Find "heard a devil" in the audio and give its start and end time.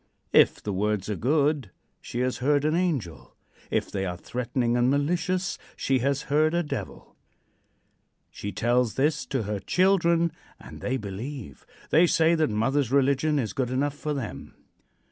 6.23-7.15